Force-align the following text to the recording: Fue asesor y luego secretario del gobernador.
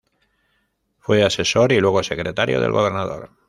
Fue 0.97 1.23
asesor 1.23 1.71
y 1.73 1.79
luego 1.79 2.01
secretario 2.01 2.59
del 2.59 2.71
gobernador. 2.71 3.29